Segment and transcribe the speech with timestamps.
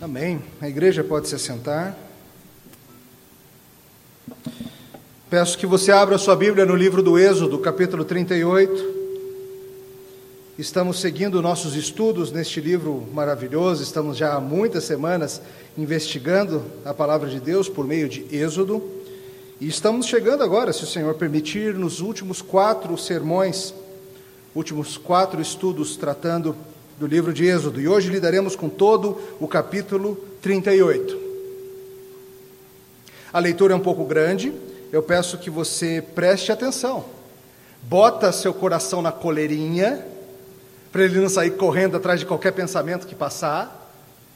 [0.00, 0.42] Amém.
[0.60, 1.96] A igreja pode se assentar.
[5.30, 8.92] Peço que você abra sua Bíblia no livro do Êxodo, capítulo 38.
[10.58, 15.40] Estamos seguindo nossos estudos neste livro maravilhoso, estamos já há muitas semanas
[15.78, 18.82] investigando a palavra de Deus por meio de Êxodo.
[19.60, 23.72] E estamos chegando agora, se o Senhor permitir, nos últimos quatro sermões,
[24.56, 26.56] últimos quatro estudos tratando
[26.98, 27.80] do livro de Êxodo.
[27.80, 31.24] E hoje lidaremos com todo o capítulo 38.
[33.32, 34.52] A leitura é um pouco grande,
[34.92, 37.04] eu peço que você preste atenção.
[37.82, 40.06] Bota seu coração na coleirinha,
[40.92, 43.83] para ele não sair correndo atrás de qualquer pensamento que passar.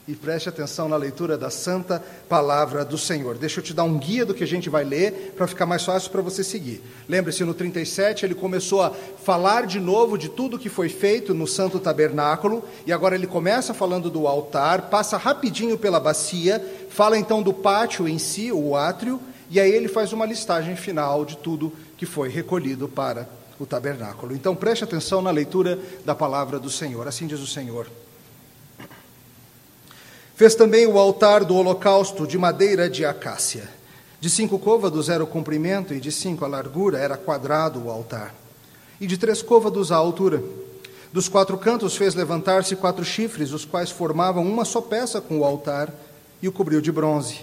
[0.09, 3.37] E preste atenção na leitura da santa palavra do Senhor.
[3.37, 5.85] Deixa eu te dar um guia do que a gente vai ler para ficar mais
[5.85, 6.83] fácil para você seguir.
[7.07, 11.47] Lembre-se, no 37 ele começou a falar de novo de tudo que foi feito no
[11.47, 17.43] santo tabernáculo, e agora ele começa falando do altar, passa rapidinho pela bacia, fala então
[17.43, 21.71] do pátio em si, o átrio, e aí ele faz uma listagem final de tudo
[21.99, 23.29] que foi recolhido para
[23.61, 24.35] o tabernáculo.
[24.35, 27.07] Então preste atenção na leitura da palavra do Senhor.
[27.07, 27.87] Assim diz o Senhor.
[30.39, 33.69] Fez também o altar do holocausto de madeira de acácia.
[34.21, 38.33] De cinco côvados era o comprimento e de cinco a largura, era quadrado o altar.
[39.01, 40.41] E de três côvados a altura.
[41.13, 45.45] Dos quatro cantos fez levantar-se quatro chifres, os quais formavam uma só peça com o
[45.45, 45.93] altar,
[46.41, 47.41] e o cobriu de bronze.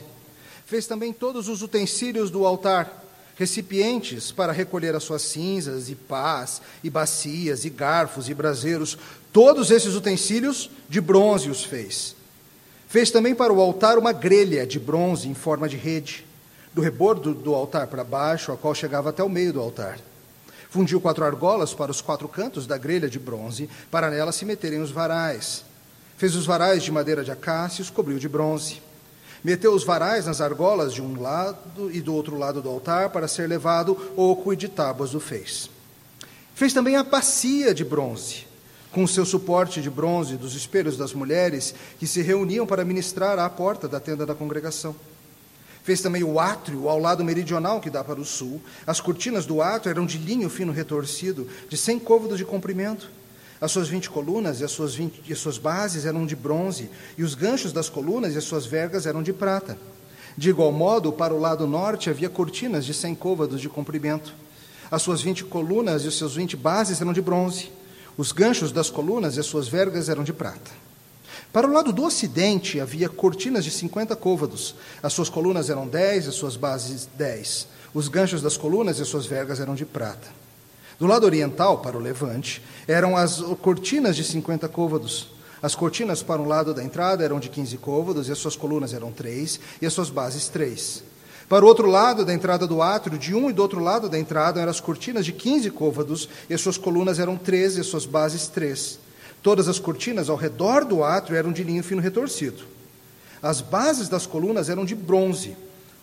[0.66, 3.04] Fez também todos os utensílios do altar,
[3.36, 8.98] recipientes para recolher as suas cinzas, e pás, e bacias, e garfos, e braseiros.
[9.34, 12.15] Todos esses utensílios de bronze os fez.
[12.88, 16.26] Fez também para o altar uma grelha de bronze em forma de rede,
[16.74, 19.98] do rebordo do altar para baixo, a qual chegava até o meio do altar.
[20.70, 24.82] Fundiu quatro argolas para os quatro cantos da grelha de bronze, para nela se meterem
[24.82, 25.64] os varais.
[26.18, 28.82] Fez os varais de madeira de acácia e os cobriu de bronze.
[29.44, 33.28] Meteu os varais nas argolas de um lado e do outro lado do altar para
[33.28, 35.70] ser levado oco e de tábuas o fez.
[36.54, 38.45] Fez também a bacia de bronze
[38.96, 43.50] com seu suporte de bronze dos espelhos das mulheres que se reuniam para ministrar à
[43.50, 44.96] porta da tenda da congregação.
[45.84, 48.62] Fez também o átrio ao lado meridional que dá para o sul.
[48.88, 53.10] As cortinas do átrio eram de linho fino retorcido, de cem côvados de comprimento.
[53.60, 56.90] As suas vinte colunas e as suas, 20, e as suas bases eram de bronze,
[57.18, 59.78] e os ganchos das colunas e as suas vergas eram de prata.
[60.38, 64.34] De igual modo, para o lado norte havia cortinas de cem côvados de comprimento.
[64.90, 67.70] As suas vinte colunas e os seus vinte bases eram de bronze.
[68.18, 70.72] Os ganchos das colunas e as suas vergas eram de prata.
[71.52, 74.76] Para o lado do ocidente havia cortinas de 50 côvados.
[75.02, 77.68] As suas colunas eram 10, as suas bases 10.
[77.94, 80.28] Os ganchos das colunas e as suas vergas eram de prata.
[81.00, 85.30] Do lado oriental, para o levante, eram as cortinas de 50 côvados.
[85.62, 88.94] As cortinas para o lado da entrada eram de 15 côvados, e as suas colunas
[88.94, 91.04] eram 3, e as suas bases 3.
[91.48, 94.18] Para o outro lado da entrada do átrio, de um e do outro lado da
[94.18, 97.88] entrada, eram as cortinas de 15 côvados, e as suas colunas eram 13, e as
[97.88, 99.00] suas bases 3.
[99.44, 102.64] Todas as cortinas ao redor do átrio eram de linho fino retorcido.
[103.44, 105.56] As bases das colunas eram de bronze.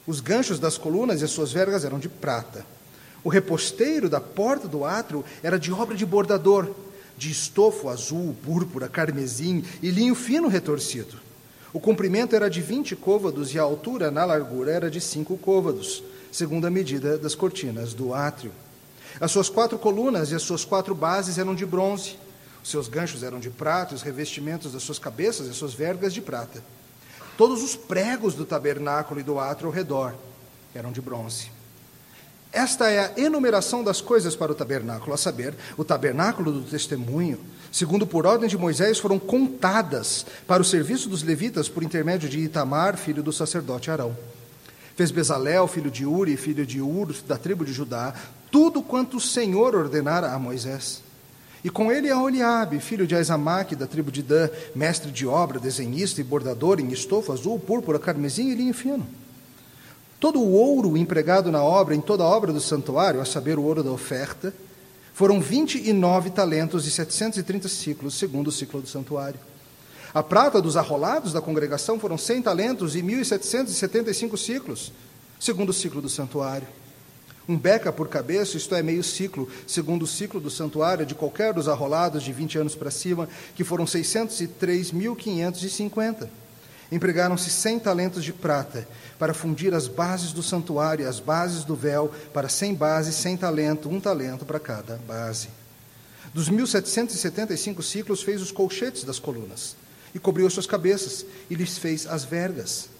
[0.07, 2.65] Os ganchos das colunas e as suas vergas eram de prata.
[3.25, 6.71] O reposteiro da porta do átrio era de obra de bordador,
[7.17, 11.32] de estofo azul, púrpura, carmesim e linho fino retorcido.
[11.73, 16.03] O comprimento era de 20 côvados e a altura, na largura, era de 5 côvados,
[16.31, 18.53] segundo a medida das cortinas do átrio.
[19.19, 22.19] As suas quatro colunas e as suas quatro bases eram de bronze.
[22.63, 25.73] Os seus ganchos eram de prata, e os revestimentos das suas cabeças e as suas
[25.73, 26.63] vergas de prata.
[27.39, 30.15] Todos os pregos do tabernáculo e do átrio ao redor
[30.75, 31.51] eram de bronze.
[32.53, 37.41] Esta é a enumeração das coisas para o tabernáculo, a saber, o tabernáculo do testemunho,
[37.73, 42.41] segundo por ordem de Moisés, foram contadas para o serviço dos levitas por intermédio de
[42.41, 44.15] Itamar, filho do sacerdote Arão.
[44.95, 48.15] Fez Bezalel, filho de Uri, filho de Ur, da tribo de Judá,
[48.51, 51.03] tudo quanto o Senhor ordenara a Moisés.
[51.65, 55.59] E com ele a Oliabe, filho de Aizamaque, da tribo de Dan, mestre de obra,
[55.59, 59.07] desenhista e bordador em estofo azul, púrpura, carmesim e linho fino.
[60.23, 63.65] Todo o ouro empregado na obra, em toda a obra do santuário, a saber, o
[63.65, 64.55] ouro da oferta,
[65.13, 69.41] foram 29 talentos e 730 ciclos, segundo o ciclo do santuário.
[70.15, 74.93] A prata dos arrolados da congregação foram 100 talentos e 1.775 ciclos,
[75.41, 76.69] segundo o ciclo do santuário.
[77.49, 81.53] Um beca por cabeça, isto é, meio ciclo, segundo o ciclo do santuário, de qualquer
[81.53, 86.42] dos arrolados de 20 anos para cima, que foram 603.550.
[86.93, 88.87] Empregaram-se cem talentos de prata
[89.19, 93.35] para fundir as bases do santuário e as bases do véu, para cem bases, cem
[93.35, 95.49] talento, um talento para cada base.
[96.35, 99.75] Dos 1775 ciclos fez os colchetes das colunas,
[100.15, 102.91] e cobriu as suas cabeças, e lhes fez as vergas.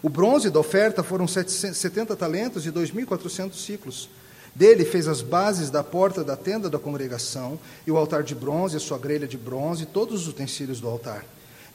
[0.00, 4.08] O bronze da oferta foram 70 talentos e 2.400 ciclos.
[4.54, 8.76] Dele fez as bases da porta da tenda da congregação, e o altar de bronze,
[8.76, 11.24] a sua grelha de bronze, e todos os utensílios do altar,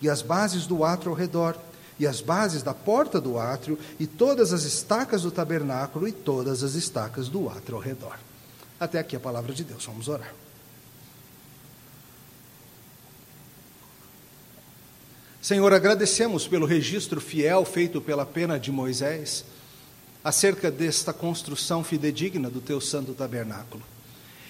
[0.02, 1.58] e as bases do átrio ao redor,
[1.98, 6.64] e as bases da porta do átrio, e todas as estacas do tabernáculo, e todas
[6.64, 8.18] as estacas do átrio ao redor.
[8.80, 9.86] Até aqui a palavra de Deus.
[9.86, 10.34] Vamos orar.
[15.42, 19.46] Senhor, agradecemos pelo registro fiel feito pela pena de Moisés
[20.24, 23.84] acerca desta construção fidedigna do teu santo tabernáculo.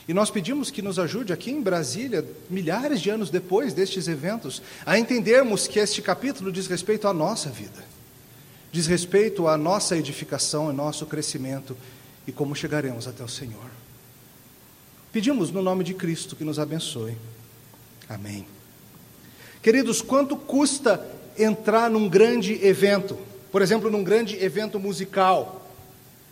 [0.07, 4.61] E nós pedimos que nos ajude aqui em Brasília, milhares de anos depois destes eventos,
[4.85, 7.83] a entendermos que este capítulo diz respeito à nossa vida,
[8.71, 11.75] diz respeito à nossa edificação, ao nosso crescimento
[12.27, 13.71] e como chegaremos até o Senhor.
[15.11, 17.17] Pedimos no nome de Cristo que nos abençoe.
[18.07, 18.45] Amém.
[19.61, 21.03] Queridos, quanto custa
[21.35, 23.17] entrar num grande evento?
[23.51, 25.64] Por exemplo, num grande evento musical.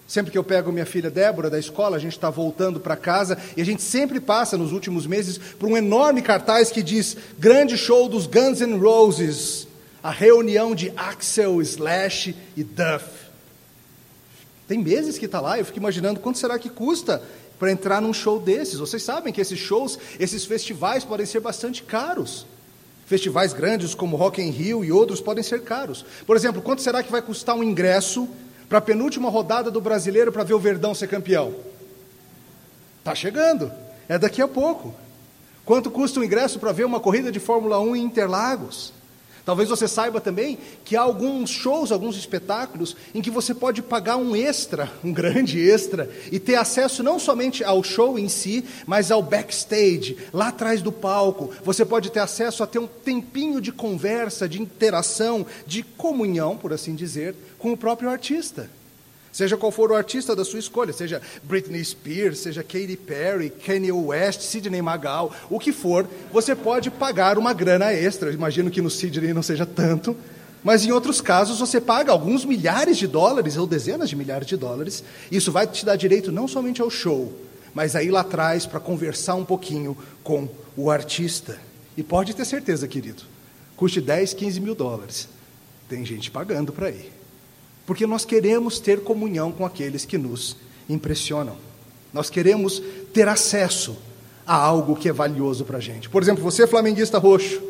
[0.08, 3.38] Sempre que eu pego minha filha Débora da escola, a gente está voltando para casa
[3.56, 7.78] e a gente sempre passa nos últimos meses por um enorme cartaz que diz Grande
[7.78, 9.68] show dos Guns N' Roses,
[10.04, 13.24] a reunião de Axel, Slash e Duff.
[14.68, 17.22] Tem meses que está lá, eu fico imaginando quanto será que custa
[17.58, 18.80] para entrar num show desses.
[18.80, 22.46] Vocês sabem que esses shows, esses festivais podem ser bastante caros.
[23.06, 26.06] Festivais grandes como Rock in Rio e outros podem ser caros.
[26.26, 28.28] Por exemplo, quanto será que vai custar um ingresso
[28.74, 31.54] para a penúltima rodada do Brasileiro para ver o Verdão ser campeão?
[32.98, 33.72] Está chegando,
[34.10, 34.96] é daqui a pouco.
[35.64, 38.92] Quanto custa o ingresso para ver uma corrida de Fórmula 1 em Interlagos?
[39.46, 44.16] Talvez você saiba também que há alguns shows, alguns espetáculos, em que você pode pagar
[44.16, 49.12] um extra, um grande extra, e ter acesso não somente ao show em si, mas
[49.12, 51.52] ao backstage, lá atrás do palco.
[51.64, 56.72] Você pode ter acesso a ter um tempinho de conversa, de interação, de comunhão, por
[56.72, 58.70] assim dizer, com o próprio artista.
[59.34, 63.92] Seja qual for o artista da sua escolha, seja Britney Spears, seja Katy Perry, Kanye
[63.92, 68.30] West, Sidney Magal, o que for, você pode pagar uma grana extra.
[68.30, 70.16] Eu imagino que no Sidney não seja tanto,
[70.64, 74.56] mas em outros casos você paga alguns milhares de dólares ou dezenas de milhares de
[74.56, 75.04] dólares.
[75.32, 77.34] Isso vai te dar direito não somente ao show,
[77.74, 80.48] mas aí lá atrás para conversar um pouquinho com
[80.78, 81.60] o artista.
[81.98, 83.24] E pode ter certeza, querido,
[83.76, 85.28] custe 10, 15 mil dólares.
[85.90, 87.23] Tem gente pagando para ir
[87.86, 90.56] porque nós queremos ter comunhão com aqueles que nos
[90.90, 91.56] impressionam.
[92.14, 92.82] Nós queremos
[93.14, 93.98] ter acesso
[94.46, 96.10] a algo que é valioso para a gente.
[96.10, 97.62] Por exemplo, você é flamenguista roxo.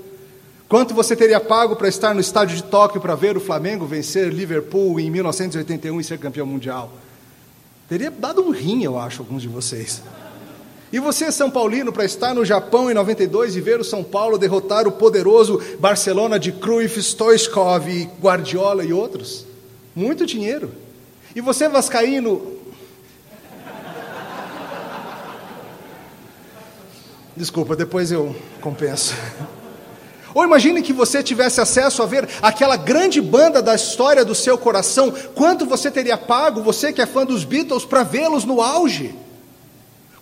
[0.67, 4.33] Quanto você teria pago para estar no estádio de Tóquio para ver o Flamengo vencer
[4.33, 6.91] Liverpool em 1981 e ser campeão mundial?
[7.87, 10.01] Teria dado um rim, eu acho, alguns de vocês.
[10.91, 14.37] E você, São Paulino, para estar no Japão em 92 e ver o São Paulo
[14.37, 17.87] derrotar o poderoso Barcelona de Cruyff, Stoichkov,
[18.21, 19.45] Guardiola e outros?
[19.95, 20.71] Muito dinheiro.
[21.35, 22.59] E você, Vascaíno.
[27.35, 29.15] Desculpa, depois eu compenso.
[30.33, 34.57] Ou imagine que você tivesse acesso a ver aquela grande banda da história do seu
[34.57, 35.11] coração.
[35.35, 39.15] Quanto você teria pago, você que é fã dos Beatles, para vê-los no auge?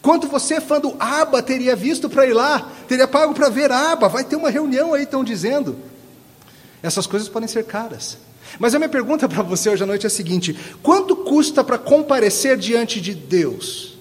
[0.01, 2.71] Quanto você, fã do ABBA, teria visto para ir lá?
[2.87, 4.09] Teria pago para ver ABBA?
[4.09, 5.77] Vai ter uma reunião aí, estão dizendo.
[6.81, 8.17] Essas coisas podem ser caras.
[8.59, 11.77] Mas a minha pergunta para você hoje à noite é a seguinte: quanto custa para
[11.77, 13.91] comparecer diante de Deus?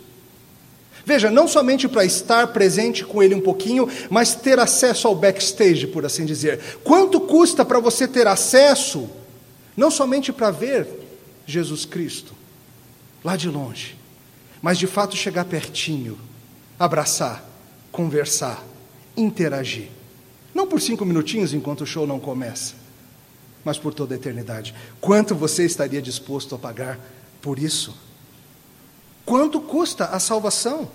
[1.05, 5.87] Veja, não somente para estar presente com Ele um pouquinho, mas ter acesso ao backstage,
[5.87, 6.61] por assim dizer.
[6.85, 9.09] Quanto custa para você ter acesso,
[9.77, 10.87] não somente para ver
[11.47, 12.33] Jesus Cristo,
[13.25, 13.97] lá de longe,
[14.63, 16.19] mas de fato chegar pertinho,
[16.79, 17.45] abraçar,
[17.91, 18.65] conversar,
[19.17, 19.89] interagir.
[20.55, 22.75] Não por cinco minutinhos enquanto o show não começa,
[23.65, 24.75] mas por toda a eternidade.
[25.01, 26.99] Quanto você estaria disposto a pagar
[27.43, 27.97] por isso?
[29.25, 30.89] Quanto custa a salvação?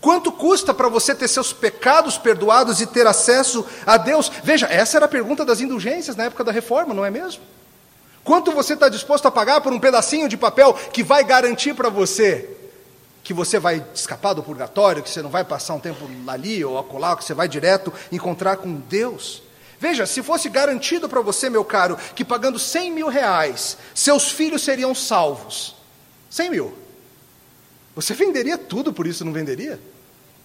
[0.00, 4.30] Quanto custa para você ter seus pecados perdoados e ter acesso a Deus?
[4.44, 7.42] Veja, essa era a pergunta das indulgências na época da reforma, não é mesmo?
[8.22, 11.88] Quanto você está disposto a pagar por um pedacinho de papel que vai garantir para
[11.88, 12.50] você
[13.22, 16.78] que você vai escapar do purgatório, que você não vai passar um tempo ali ou
[16.78, 19.42] acolá, que você vai direto encontrar com Deus?
[19.78, 24.62] Veja, se fosse garantido para você, meu caro, que pagando 100 mil reais, seus filhos
[24.62, 25.76] seriam salvos.
[26.30, 26.78] 100 mil.
[27.94, 29.80] Você venderia tudo por isso, não venderia?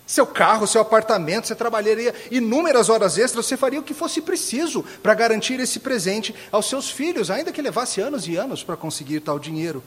[0.06, 4.84] Seu carro, seu apartamento, você trabalharia inúmeras horas extras, você faria o que fosse preciso
[5.02, 9.22] para garantir esse presente aos seus filhos, ainda que levasse anos e anos para conseguir
[9.22, 9.82] tal dinheiro.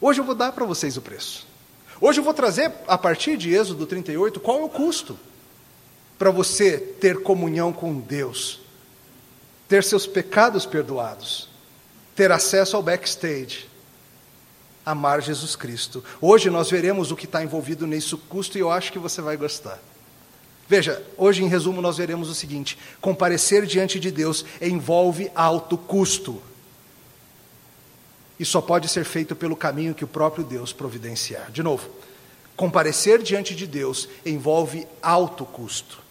[0.00, 1.46] Hoje eu vou dar para vocês o preço.
[2.00, 5.18] Hoje eu vou trazer, a partir de Êxodo 38, qual é o custo.
[6.20, 8.60] Para você ter comunhão com Deus,
[9.66, 11.48] ter seus pecados perdoados,
[12.14, 13.66] ter acesso ao backstage,
[14.84, 16.04] amar Jesus Cristo.
[16.20, 19.34] Hoje nós veremos o que está envolvido nesse custo e eu acho que você vai
[19.34, 19.78] gostar.
[20.68, 26.42] Veja, hoje em resumo nós veremos o seguinte: comparecer diante de Deus envolve alto custo.
[28.38, 31.50] E só pode ser feito pelo caminho que o próprio Deus providenciar.
[31.50, 31.88] De novo,
[32.56, 36.09] comparecer diante de Deus envolve alto custo.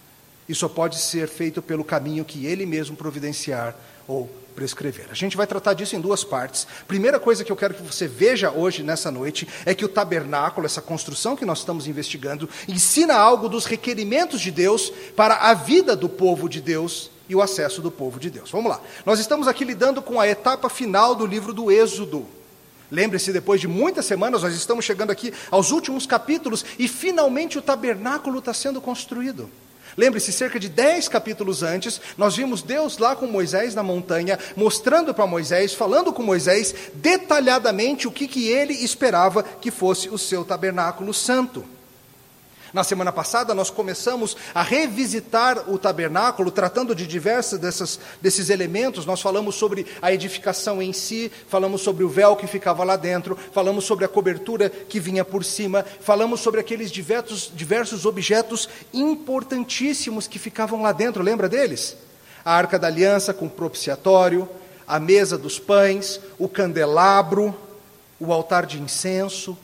[0.50, 3.76] E só pode ser feito pelo caminho que Ele mesmo providenciar
[4.08, 5.06] ou prescrever.
[5.10, 6.68] A gente vai tratar disso em duas partes.
[6.86, 10.66] Primeira coisa que eu quero que você veja hoje, nessa noite, é que o tabernáculo,
[10.66, 15.96] essa construção que nós estamos investigando, ensina algo dos requerimentos de Deus para a vida
[15.96, 18.52] do povo de Deus e o acesso do povo de Deus.
[18.52, 18.82] Vamos lá.
[19.06, 22.26] Nós estamos aqui lidando com a etapa final do livro do Êxodo.
[22.92, 27.62] Lembre-se, depois de muitas semanas, nós estamos chegando aqui aos últimos capítulos e finalmente o
[27.62, 29.50] tabernáculo está sendo construído.
[30.00, 35.14] Lembre-se, cerca de dez capítulos antes, nós vimos Deus lá com Moisés na montanha, mostrando
[35.14, 40.46] para Moisés, falando com Moisés detalhadamente o que, que ele esperava que fosse o seu
[40.46, 41.66] tabernáculo santo.
[42.72, 49.06] Na semana passada, nós começamos a revisitar o tabernáculo, tratando de diversos dessas, desses elementos.
[49.06, 53.38] Nós falamos sobre a edificação em si, falamos sobre o véu que ficava lá dentro,
[53.52, 60.28] falamos sobre a cobertura que vinha por cima, falamos sobre aqueles diversos, diversos objetos importantíssimos
[60.28, 61.24] que ficavam lá dentro.
[61.24, 61.98] Lembra deles?
[62.46, 64.48] A arca da aliança com propiciatório,
[64.88, 67.56] a mesa dos pães, o candelabro,
[68.20, 69.58] o altar de incenso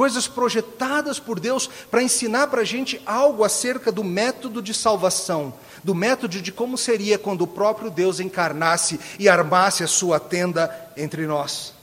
[0.00, 5.52] coisas projetadas por Deus para ensinar para a gente algo acerca do método de salvação,
[5.84, 10.74] do método de como seria quando o próprio Deus encarnasse e armasse a sua tenda
[10.96, 11.74] entre nós.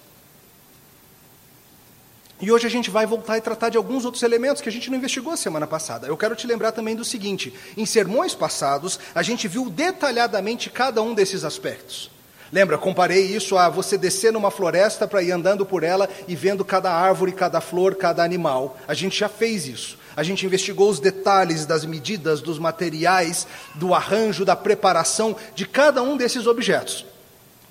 [2.42, 4.90] E hoje a gente vai voltar e tratar de alguns outros elementos que a gente
[4.90, 6.08] não investigou a semana passada.
[6.08, 11.04] Eu quero te lembrar também do seguinte: em sermões passados, a gente viu detalhadamente cada
[11.04, 12.10] um desses aspectos.
[12.52, 16.64] Lembra, comparei isso a você descer numa floresta para ir andando por ela e vendo
[16.64, 18.78] cada árvore, cada flor, cada animal.
[18.88, 19.98] A gente já fez isso.
[20.16, 26.02] A gente investigou os detalhes das medidas, dos materiais, do arranjo, da preparação de cada
[26.02, 27.06] um desses objetos.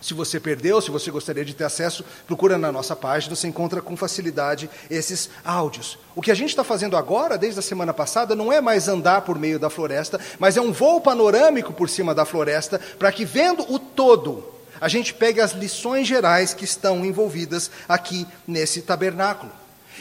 [0.00, 3.80] Se você perdeu, se você gostaria de ter acesso, procura na nossa página, você encontra
[3.80, 5.98] com facilidade esses áudios.
[6.14, 9.22] O que a gente está fazendo agora, desde a semana passada, não é mais andar
[9.22, 13.24] por meio da floresta, mas é um voo panorâmico por cima da floresta, para que
[13.24, 19.52] vendo o todo, a gente pega as lições gerais que estão envolvidas aqui nesse tabernáculo.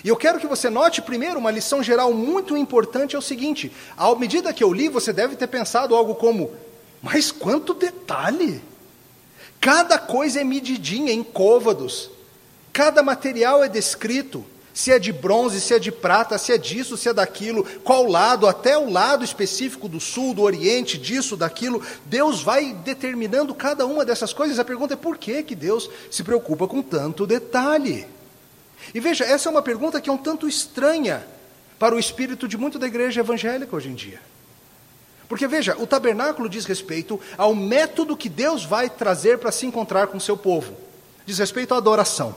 [0.03, 3.72] E eu quero que você note primeiro uma lição geral muito importante: é o seguinte,
[3.98, 6.51] à medida que eu li, você deve ter pensado algo como,
[7.01, 8.62] mas quanto detalhe!
[9.62, 12.12] Cada coisa é medidinha em côvados,
[12.74, 16.98] cada material é descrito se é de bronze, se é de prata, se é disso,
[16.98, 21.82] se é daquilo, qual lado, até o lado específico do sul, do oriente, disso, daquilo.
[22.03, 24.60] Deus vai determinando cada uma dessas coisas.
[24.60, 28.05] A pergunta é por que, que Deus se preocupa com tanto detalhe?
[28.94, 31.25] E veja, essa é uma pergunta que é um tanto estranha
[31.79, 34.20] para o espírito de muito da igreja evangélica hoje em dia.
[35.29, 40.08] Porque veja, o tabernáculo diz respeito ao método que Deus vai trazer para se encontrar
[40.08, 40.75] com o seu povo.
[41.25, 42.36] Diz respeito à adoração,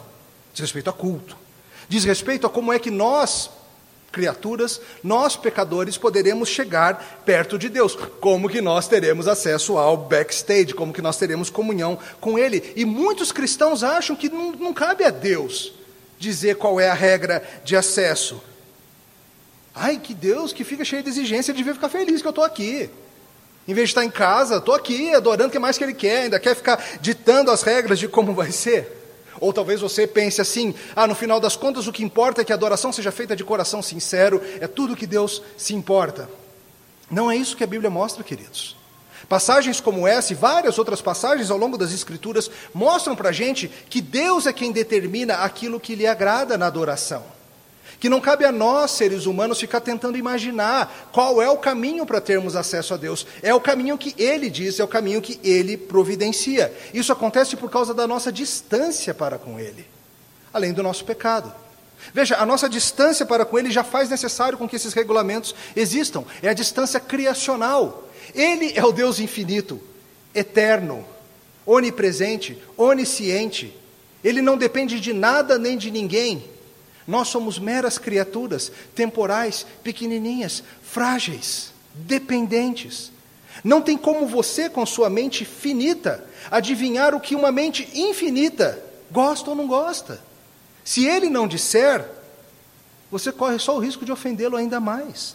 [0.53, 1.37] diz respeito a culto,
[1.89, 3.51] diz respeito a como é que nós,
[4.13, 10.75] criaturas, nós pecadores, poderemos chegar perto de Deus, como que nós teremos acesso ao backstage,
[10.75, 12.73] como que nós teremos comunhão com Ele.
[12.77, 15.73] E muitos cristãos acham que não, não cabe a Deus
[16.19, 18.43] dizer qual é a regra de acesso.
[19.75, 22.45] Ai, que Deus que fica cheio de exigência, ele devia ficar feliz que eu estou
[22.45, 22.91] aqui.
[23.67, 26.23] Em vez de estar em casa, estou aqui adorando o que mais que ele quer,
[26.23, 28.98] ainda quer ficar ditando as regras de como vai ser.
[29.41, 32.53] Ou talvez você pense assim: ah, no final das contas, o que importa é que
[32.53, 36.29] a adoração seja feita de coração sincero, é tudo que Deus se importa.
[37.11, 38.77] Não é isso que a Bíblia mostra, queridos.
[39.29, 43.69] Passagens como essa e várias outras passagens ao longo das Escrituras mostram para a gente
[43.89, 47.38] que Deus é quem determina aquilo que lhe agrada na adoração
[48.01, 52.21] que não cabe a nós, seres humanos, ficar tentando imaginar qual é o caminho para
[52.21, 53.27] termos acesso a Deus.
[53.43, 56.73] É o caminho que Ele diz, é o caminho que Ele providencia.
[56.95, 59.85] Isso acontece por causa da nossa distância para com Ele,
[60.53, 61.53] além do nosso pecado.
[62.15, 66.25] Veja, a nossa distância para com Ele já faz necessário com que esses regulamentos existam.
[66.41, 68.09] É a distância criacional.
[68.35, 69.81] Ele é o Deus infinito,
[70.33, 71.05] eterno,
[71.67, 73.77] onipresente, onisciente.
[74.23, 76.45] Ele não depende de nada nem de ninguém.
[77.09, 83.11] Nós somos meras criaturas, temporais, pequenininhas, frágeis, dependentes.
[83.65, 88.79] Não tem como você, com sua mente finita, adivinhar o que uma mente infinita
[89.11, 90.21] gosta ou não gosta.
[90.85, 92.07] Se ele não disser,
[93.11, 95.35] você corre só o risco de ofendê-lo ainda mais.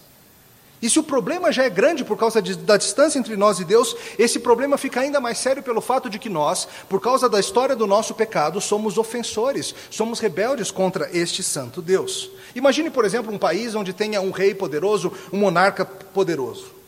[0.84, 3.64] E se o problema já é grande por causa de, da distância entre nós e
[3.64, 7.40] Deus, esse problema fica ainda mais sério pelo fato de que nós, por causa da
[7.40, 12.32] história do nosso pecado, somos ofensores, somos rebeldes contra este santo Deus.
[12.54, 16.83] Imagine, por exemplo, um país onde tenha um rei poderoso, um monarca poderoso.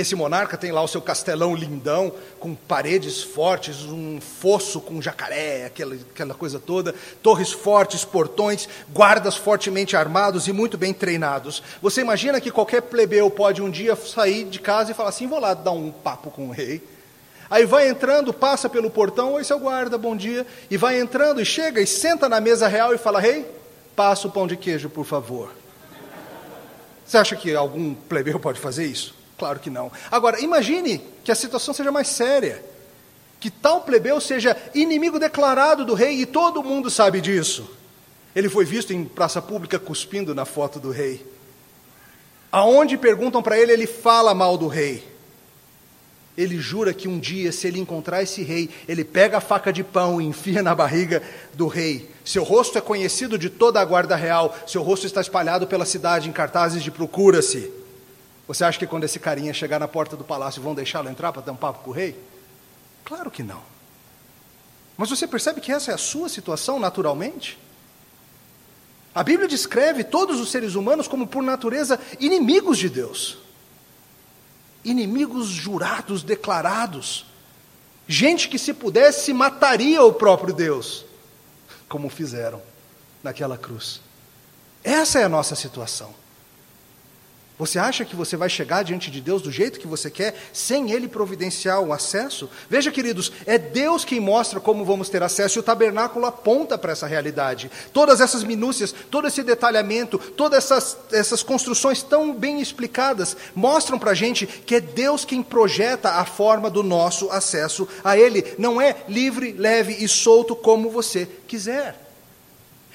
[0.00, 5.66] Esse monarca tem lá o seu castelão lindão, com paredes fortes, um fosso com jacaré,
[5.66, 11.62] aquela, aquela coisa toda, torres fortes, portões, guardas fortemente armados e muito bem treinados.
[11.82, 15.38] Você imagina que qualquer plebeu pode um dia sair de casa e falar assim: vou
[15.38, 16.82] lá dar um papo com o rei.
[17.50, 21.44] Aí vai entrando, passa pelo portão, oi seu guarda, bom dia, e vai entrando e
[21.44, 23.46] chega e senta na mesa real e fala: rei,
[23.94, 25.52] passa o pão de queijo, por favor.
[27.04, 29.19] Você acha que algum plebeu pode fazer isso?
[29.40, 29.90] Claro que não.
[30.10, 32.62] Agora, imagine que a situação seja mais séria.
[33.40, 37.66] Que tal plebeu seja inimigo declarado do rei e todo mundo sabe disso.
[38.36, 41.26] Ele foi visto em praça pública cuspindo na foto do rei.
[42.52, 45.08] Aonde perguntam para ele, ele fala mal do rei.
[46.36, 49.82] Ele jura que um dia, se ele encontrar esse rei, ele pega a faca de
[49.82, 51.22] pão e enfia na barriga
[51.54, 52.10] do rei.
[52.26, 56.28] Seu rosto é conhecido de toda a guarda real, seu rosto está espalhado pela cidade
[56.28, 57.79] em cartazes de procura-se.
[58.50, 61.40] Você acha que quando esse carinha chegar na porta do palácio vão deixá-lo entrar para
[61.40, 62.20] dar um papo com o rei?
[63.04, 63.62] Claro que não.
[64.96, 67.56] Mas você percebe que essa é a sua situação naturalmente?
[69.14, 73.38] A Bíblia descreve todos os seres humanos como, por natureza, inimigos de Deus.
[74.84, 77.26] Inimigos jurados, declarados.
[78.08, 81.04] Gente que, se pudesse, mataria o próprio Deus,
[81.88, 82.60] como fizeram
[83.22, 84.00] naquela cruz.
[84.82, 86.12] Essa é a nossa situação.
[87.60, 90.92] Você acha que você vai chegar diante de Deus do jeito que você quer, sem
[90.92, 92.48] Ele providenciar o acesso?
[92.70, 96.92] Veja, queridos, é Deus quem mostra como vamos ter acesso e o tabernáculo aponta para
[96.92, 97.70] essa realidade.
[97.92, 104.12] Todas essas minúcias, todo esse detalhamento, todas essas, essas construções tão bem explicadas mostram para
[104.12, 108.54] a gente que é Deus quem projeta a forma do nosso acesso a Ele.
[108.56, 112.09] Não é livre, leve e solto como você quiser.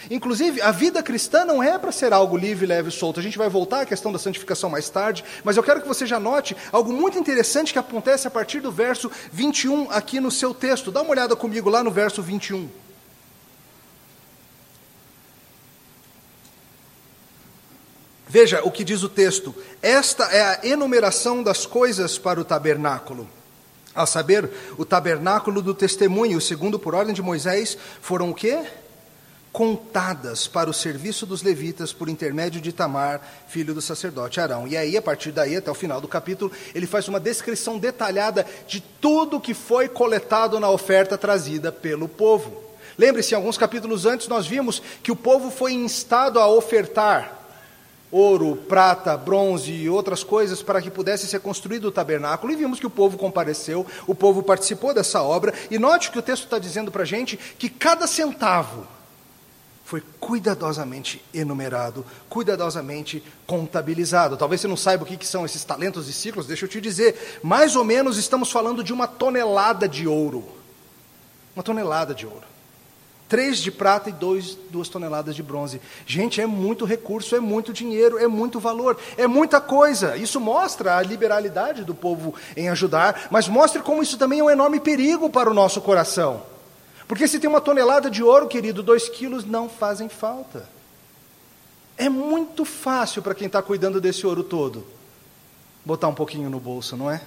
[0.10, 3.20] Inclusive, a vida cristã não é para ser algo livre, leve e solto.
[3.20, 6.06] A gente vai voltar à questão da santificação mais tarde, mas eu quero que você
[6.06, 10.54] já note algo muito interessante que acontece a partir do verso 21 aqui no seu
[10.54, 10.92] texto.
[10.92, 12.70] Dá uma olhada comigo lá no verso 21.
[18.28, 19.56] Veja o que diz o texto.
[19.82, 23.30] Esta é a enumeração das coisas para o tabernáculo.
[23.96, 28.62] A saber, o tabernáculo do testemunho, segundo por ordem de Moisés, foram o quê?
[29.56, 34.68] Contadas para o serviço dos levitas por intermédio de Tamar, filho do sacerdote Arão.
[34.68, 38.46] E aí, a partir daí, até o final do capítulo, ele faz uma descrição detalhada
[38.68, 42.66] de tudo que foi coletado na oferta trazida pelo povo.
[42.98, 47.48] Lembre-se, alguns capítulos antes nós vimos que o povo foi instado a ofertar
[48.12, 52.52] ouro, prata, bronze e outras coisas para que pudesse ser construído o tabernáculo.
[52.52, 55.54] E vimos que o povo compareceu, o povo participou dessa obra.
[55.72, 58.95] E note que o texto está dizendo para a gente que cada centavo
[59.86, 64.36] foi cuidadosamente enumerado, cuidadosamente contabilizado.
[64.36, 67.40] Talvez você não saiba o que são esses talentos e ciclos, deixa eu te dizer.
[67.44, 70.44] Mais ou menos estamos falando de uma tonelada de ouro.
[71.56, 72.44] Uma tonelada de ouro.
[73.30, 75.80] Três de prata e dois, duas toneladas de bronze.
[76.06, 80.18] Gente, é muito recurso, é muito dinheiro, é muito valor, é muita coisa.
[80.18, 84.50] Isso mostra a liberalidade do povo em ajudar, mas mostra como isso também é um
[84.50, 86.55] enorme perigo para o nosso coração.
[87.08, 90.68] Porque se tem uma tonelada de ouro, querido, dois quilos não fazem falta.
[91.98, 94.86] É muito fácil para quem está cuidando desse ouro todo
[95.86, 97.22] botar um pouquinho no bolso, não é?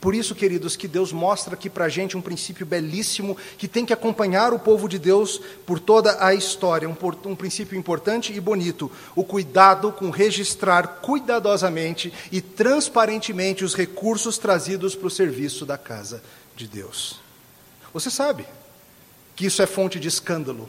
[0.00, 3.84] Por isso, queridos, que Deus mostra aqui para a gente um princípio belíssimo que tem
[3.84, 8.40] que acompanhar o povo de Deus por toda a história, um, um, princípio importante e
[8.40, 15.76] bonito: o cuidado com registrar cuidadosamente e transparentemente os recursos trazidos para o serviço da
[15.76, 16.22] casa
[16.54, 17.27] de Deus.
[17.92, 18.44] Você sabe
[19.34, 20.68] que isso é fonte de escândalo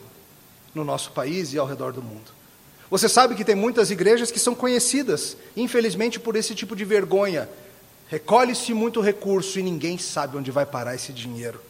[0.73, 2.31] no nosso país e ao redor do mundo.
[2.89, 7.47] Você sabe que tem muitas igrejas que são conhecidas, infelizmente, por esse tipo de vergonha.
[8.07, 11.61] Recolhe-se muito recurso e ninguém sabe onde vai parar esse dinheiro.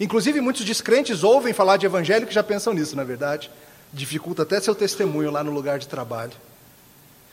[0.00, 3.50] Inclusive, muitos descrentes ouvem falar de evangelho que já pensam nisso, na é verdade.
[3.92, 6.32] Dificulta até seu testemunho lá no lugar de trabalho.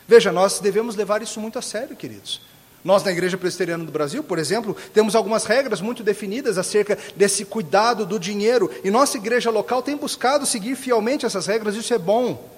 [0.07, 2.41] Veja, nós devemos levar isso muito a sério, queridos.
[2.83, 7.45] Nós, na Igreja Presbiteriana do Brasil, por exemplo, temos algumas regras muito definidas acerca desse
[7.45, 11.99] cuidado do dinheiro, e nossa igreja local tem buscado seguir fielmente essas regras, isso é
[11.99, 12.49] bom.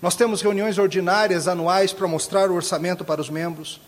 [0.00, 3.80] Nós temos reuniões ordinárias anuais para mostrar o orçamento para os membros,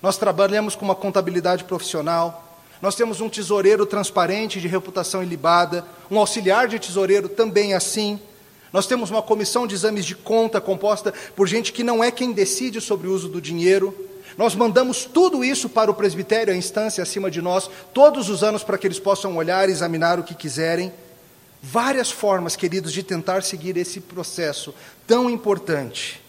[0.00, 2.48] nós trabalhamos com uma contabilidade profissional,
[2.80, 8.20] nós temos um tesoureiro transparente de reputação ilibada, um auxiliar de tesoureiro também assim.
[8.72, 12.32] Nós temos uma comissão de exames de conta composta por gente que não é quem
[12.32, 13.92] decide sobre o uso do dinheiro.
[14.38, 18.62] Nós mandamos tudo isso para o presbitério, a instância acima de nós, todos os anos
[18.62, 20.92] para que eles possam olhar e examinar o que quiserem.
[21.60, 24.72] Várias formas, queridos, de tentar seguir esse processo
[25.08, 26.22] tão importante,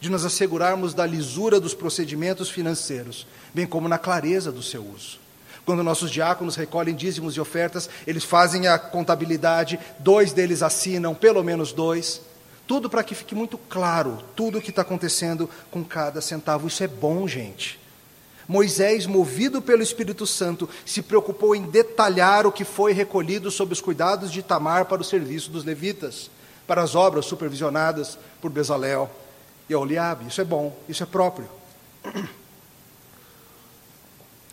[0.00, 5.20] de nos assegurarmos da lisura dos procedimentos financeiros, bem como na clareza do seu uso.
[5.66, 11.44] Quando nossos diáconos recolhem dízimos e ofertas, eles fazem a contabilidade, dois deles assinam, pelo
[11.44, 12.22] menos dois.
[12.70, 16.68] Tudo para que fique muito claro tudo o que está acontecendo com cada centavo.
[16.68, 17.80] Isso é bom, gente.
[18.46, 23.80] Moisés, movido pelo Espírito Santo, se preocupou em detalhar o que foi recolhido sob os
[23.80, 26.30] cuidados de Tamar para o serviço dos levitas,
[26.64, 29.10] para as obras supervisionadas por Bezalel
[29.68, 30.28] e Oliabe.
[30.28, 31.48] Isso é bom, isso é próprio.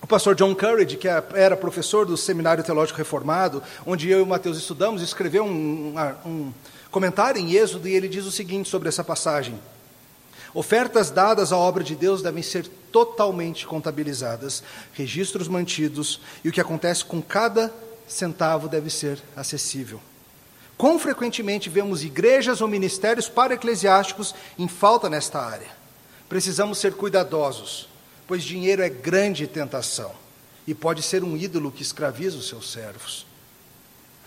[0.02, 4.26] O pastor John Courage, que era professor do Seminário Teológico Reformado, onde eu e o
[4.26, 5.94] Mateus estudamos, escreveu um,
[6.26, 6.52] um
[6.90, 9.60] comentário em Êxodo e ele diz o seguinte sobre essa passagem:
[10.54, 16.62] Ofertas dadas à obra de Deus devem ser totalmente contabilizadas, registros mantidos e o que
[16.62, 17.74] acontece com cada
[18.08, 20.02] centavo deve ser acessível.
[20.78, 25.70] Quão frequentemente vemos igrejas ou ministérios para eclesiásticos em falta nesta área?
[26.30, 27.90] Precisamos ser cuidadosos
[28.28, 30.14] pois dinheiro é grande tentação
[30.68, 33.26] e pode ser um ídolo que escraviza os seus servos.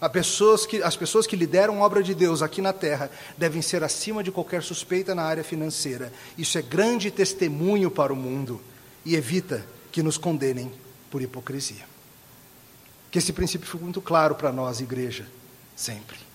[0.09, 3.85] Pessoas que, as pessoas que lideram a obra de Deus aqui na terra devem ser
[3.85, 6.11] acima de qualquer suspeita na área financeira.
[6.39, 8.61] Isso é grande testemunho para o mundo
[9.05, 10.73] e evita que nos condenem
[11.11, 11.85] por hipocrisia.
[13.11, 15.27] Que esse princípio fique muito claro para nós, igreja,
[15.77, 16.30] sempre.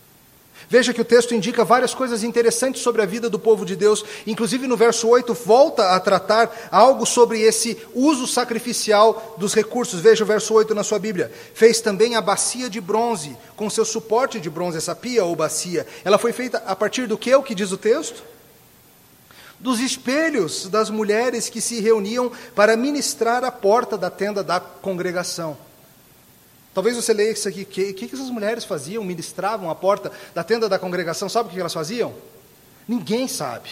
[0.67, 4.03] Veja que o texto indica várias coisas interessantes sobre a vida do povo de Deus,
[4.25, 9.99] inclusive no verso 8 volta a tratar algo sobre esse uso sacrificial dos recursos.
[9.99, 11.31] Veja o verso 8 na sua Bíblia.
[11.53, 15.85] Fez também a bacia de bronze, com seu suporte de bronze, essa pia ou bacia.
[16.03, 17.33] Ela foi feita a partir do que?
[17.35, 18.23] O que diz o texto?
[19.59, 25.64] Dos espelhos das mulheres que se reuniam para ministrar à porta da tenda da congregação.
[26.75, 27.61] Talvez você leia isso aqui.
[27.61, 29.01] O que, que essas mulheres faziam?
[29.01, 31.29] Ministravam a porta da tenda da congregação.
[31.29, 32.13] Sabe o que elas faziam?
[32.85, 33.69] Ninguém sabe.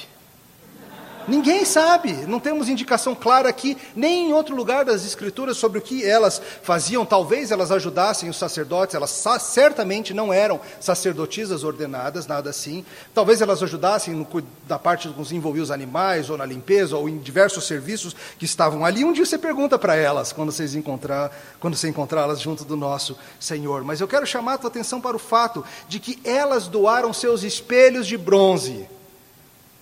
[1.28, 5.82] Ninguém sabe, não temos indicação clara aqui, nem em outro lugar das Escrituras sobre o
[5.82, 7.06] que elas faziam.
[7.06, 12.86] Talvez elas ajudassem os sacerdotes, elas certamente não eram sacerdotisas ordenadas, nada assim.
[13.14, 14.28] Talvez elas ajudassem no,
[14.68, 19.06] da parte dos envolvidos animais, ou na limpeza, ou em diversos serviços que estavam ali.
[19.06, 23.18] Um dia você pergunta para elas, quando, vocês encontrar, quando você encontrá-las junto do nosso
[23.40, 23.84] Senhor.
[23.84, 27.44] Mas eu quero chamar a tua atenção para o fato de que elas doaram seus
[27.44, 28.88] espelhos de bronze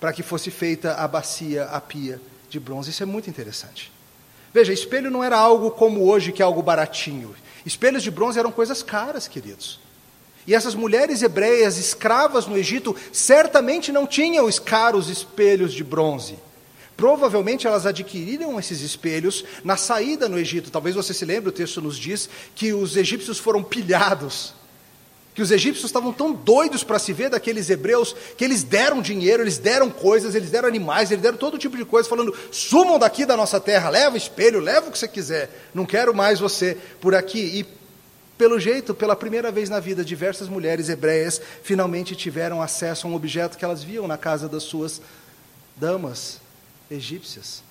[0.02, 2.90] para que fosse feita a bacia, a pia de bronze.
[2.90, 3.92] Isso é muito interessante.
[4.52, 7.32] Veja, espelho não era algo como hoje, que é algo baratinho.
[7.64, 9.78] Espelhos de bronze eram coisas caras, queridos.
[10.44, 16.36] E essas mulheres hebreias escravas no Egito certamente não tinham os caros espelhos de bronze.
[16.96, 20.72] Provavelmente elas adquiriram esses espelhos na saída no Egito.
[20.72, 24.52] Talvez você se lembre, o texto nos diz que os egípcios foram pilhados
[25.34, 29.42] que os egípcios estavam tão doidos para se ver daqueles hebreus que eles deram dinheiro,
[29.42, 33.24] eles deram coisas, eles deram animais, eles deram todo tipo de coisa, falando: sumam daqui
[33.24, 37.14] da nossa terra, leva espelho, leva o que você quiser, não quero mais você por
[37.14, 37.38] aqui.
[37.38, 37.82] E,
[38.36, 43.14] pelo jeito, pela primeira vez na vida, diversas mulheres hebreias finalmente tiveram acesso a um
[43.14, 45.00] objeto que elas viam na casa das suas
[45.76, 46.40] damas
[46.90, 47.62] egípcias.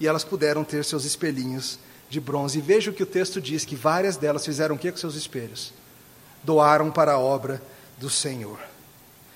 [0.00, 2.58] E elas puderam ter seus espelhinhos de bronze.
[2.58, 5.14] E veja o que o texto diz: que várias delas fizeram o que com seus
[5.14, 5.72] espelhos?
[6.46, 7.60] Doaram para a obra
[7.98, 8.58] do Senhor.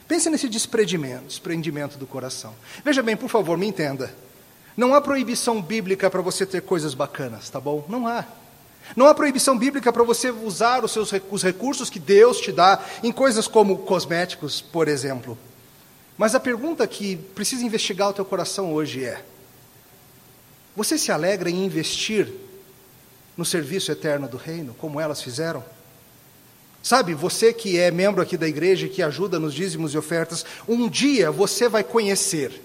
[0.07, 2.55] Pense nesse desprendimento, desprendimento do coração.
[2.85, 4.15] Veja bem, por favor, me entenda.
[4.77, 7.85] Não há proibição bíblica para você ter coisas bacanas, tá bom?
[7.89, 8.25] Não há.
[8.97, 12.83] Não há proibição bíblica para você usar os, seus, os recursos que Deus te dá
[13.03, 15.37] em coisas como cosméticos, por exemplo.
[16.17, 19.23] Mas a pergunta que precisa investigar o teu coração hoje é:
[20.77, 22.33] você se alegra em investir
[23.37, 25.65] no serviço eterno do reino, como elas fizeram?
[26.83, 30.45] Sabe, você que é membro aqui da igreja e que ajuda nos dízimos e ofertas,
[30.67, 32.63] um dia você vai conhecer,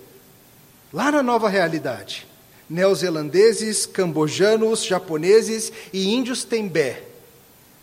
[0.94, 2.26] lá na nova realidade,
[2.70, 7.04] neozelandeses, cambojanos, japoneses e índios tembé,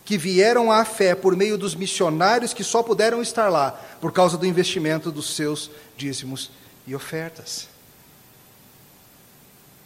[0.03, 4.37] que vieram à fé por meio dos missionários que só puderam estar lá por causa
[4.37, 6.51] do investimento dos seus dízimos
[6.85, 7.69] e ofertas.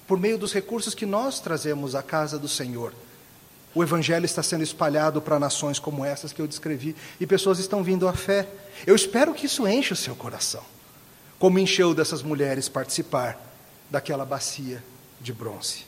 [0.08, 2.94] Por meio dos recursos que nós trazemos à casa do Senhor
[3.78, 7.84] o Evangelho está sendo espalhado para nações como essas que eu descrevi e pessoas estão
[7.84, 8.48] vindo à fé.
[8.88, 10.64] Eu espero que isso enche o seu coração,
[11.38, 13.40] como encheu dessas mulheres participar
[13.88, 14.84] daquela bacia
[15.22, 15.86] de bronze.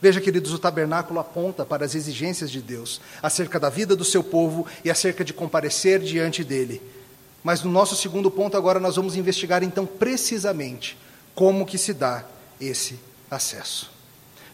[0.00, 4.22] Veja, queridos, o tabernáculo aponta para as exigências de Deus acerca da vida do seu
[4.22, 6.80] povo e acerca de comparecer diante dele
[7.42, 10.96] Mas no nosso segundo ponto agora nós vamos investigar então precisamente
[11.34, 12.24] como que se dá
[12.60, 12.96] esse
[13.28, 13.97] acesso.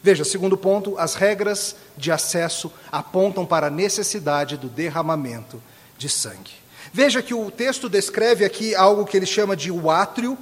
[0.04, 5.62] Veja, segundo ponto, as regras de acesso apontam para a necessidade do derramamento
[5.96, 6.52] de sangue.
[6.92, 10.36] Veja que o texto descreve aqui algo que ele chama de o átrio,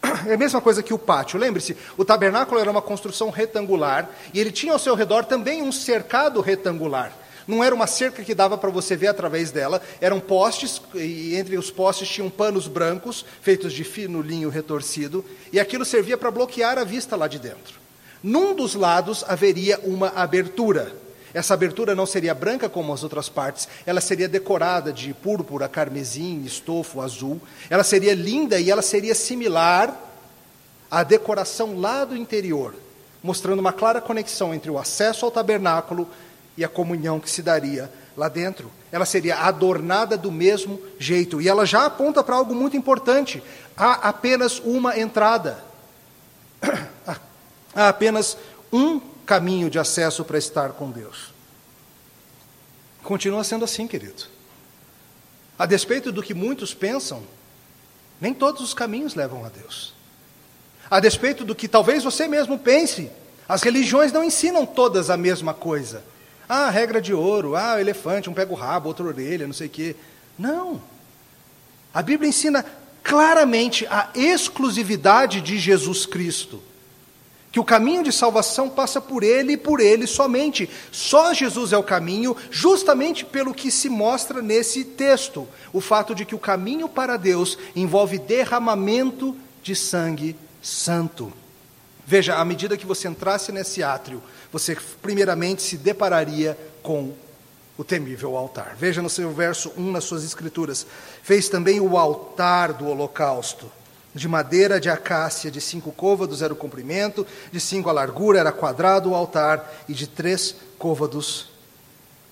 [0.24, 1.36] é a mesma coisa que o pátio.
[1.36, 5.72] Lembre-se, o tabernáculo era uma construção retangular e ele tinha ao seu redor também um
[5.72, 7.12] cercado retangular.
[7.44, 11.58] Não era uma cerca que dava para você ver através dela, eram postes, e entre
[11.58, 16.78] os postes tinham panos brancos, feitos de fino linho retorcido, e aquilo servia para bloquear
[16.78, 17.81] a vista lá de dentro.
[18.22, 20.94] Num dos lados haveria uma abertura.
[21.34, 26.42] Essa abertura não seria branca como as outras partes, ela seria decorada de púrpura, carmesim,
[26.44, 27.40] estofo, azul.
[27.70, 29.98] Ela seria linda e ela seria similar
[30.90, 32.74] à decoração lá do interior,
[33.22, 36.06] mostrando uma clara conexão entre o acesso ao tabernáculo
[36.56, 38.70] e a comunhão que se daria lá dentro.
[38.92, 41.40] Ela seria adornada do mesmo jeito.
[41.40, 43.42] E ela já aponta para algo muito importante:
[43.74, 45.64] há apenas uma entrada.
[47.74, 48.36] Há apenas
[48.72, 51.32] um caminho de acesso para estar com Deus.
[53.02, 54.24] Continua sendo assim, querido.
[55.58, 57.22] A despeito do que muitos pensam,
[58.20, 59.94] nem todos os caminhos levam a Deus.
[60.90, 63.10] A despeito do que talvez você mesmo pense,
[63.48, 66.04] as religiões não ensinam todas a mesma coisa.
[66.48, 69.70] Ah, regra de ouro, ah, elefante, um pega o rabo, outro orelha, não sei o
[69.70, 69.96] quê.
[70.38, 70.82] Não.
[71.94, 72.64] A Bíblia ensina
[73.02, 76.62] claramente a exclusividade de Jesus Cristo
[77.52, 80.68] que o caminho de salvação passa por ele e por ele somente.
[80.90, 86.24] Só Jesus é o caminho, justamente pelo que se mostra nesse texto: o fato de
[86.24, 91.30] que o caminho para Deus envolve derramamento de sangue santo.
[92.06, 97.12] Veja, à medida que você entrasse nesse átrio, você primeiramente se depararia com
[97.76, 98.74] o temível altar.
[98.78, 100.86] Veja no seu verso 1 nas suas escrituras:
[101.22, 103.70] fez também o altar do holocausto
[104.14, 108.52] de madeira de acácia, de cinco côvados era o comprimento, de cinco a largura, era
[108.52, 111.50] quadrado o altar, e de três côvados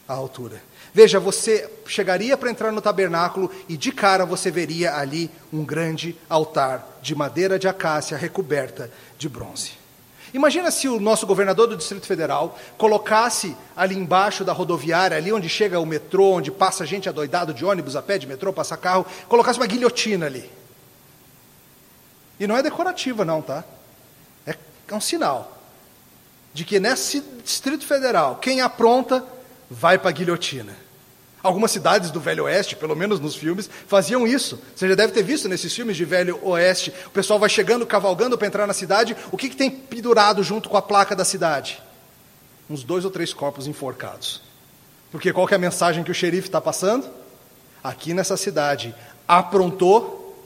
[0.07, 0.63] a altura.
[0.93, 6.19] Veja, você chegaria para entrar no tabernáculo e de cara você veria ali um grande
[6.29, 9.79] altar de madeira de acácia recoberta de bronze.
[10.35, 15.49] Imagina se o nosso governador do Distrito Federal colocasse ali embaixo da rodoviária, ali onde
[15.49, 19.07] chega o metrô, onde passa gente adoidado de ônibus, a pé de metrô, passa carro,
[19.29, 20.60] colocasse uma guilhotina ali.
[22.41, 23.63] E não é decorativa, não, tá?
[24.47, 24.57] É,
[24.89, 25.59] é um sinal
[26.53, 29.25] de que nesse Distrito Federal, quem apronta
[29.71, 30.75] vai para a guilhotina.
[31.43, 34.61] Algumas cidades do Velho Oeste, pelo menos nos filmes, faziam isso.
[34.75, 36.93] Você já deve ter visto nesses filmes de Velho Oeste.
[37.07, 39.17] O pessoal vai chegando, cavalgando para entrar na cidade.
[39.31, 41.81] O que, que tem pendurado junto com a placa da cidade?
[42.69, 44.43] Uns dois ou três corpos enforcados.
[45.11, 47.09] Porque qual é a mensagem que o xerife está passando?
[47.83, 48.95] Aqui nessa cidade,
[49.27, 50.37] aprontou,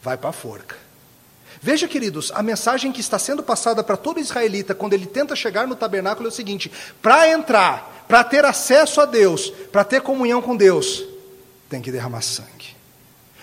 [0.00, 0.85] vai para a forca.
[1.66, 5.66] Veja, queridos, a mensagem que está sendo passada para todo israelita quando ele tenta chegar
[5.66, 6.70] no tabernáculo é o seguinte:
[7.02, 11.02] para entrar, para ter acesso a Deus, para ter comunhão com Deus,
[11.68, 12.76] tem que derramar sangue.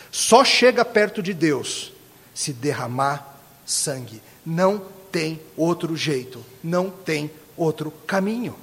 [0.10, 1.92] Só chega perto de Deus
[2.34, 4.24] se derramar sangue.
[4.46, 4.82] Não
[5.12, 8.56] tem outro jeito, não tem outro caminho.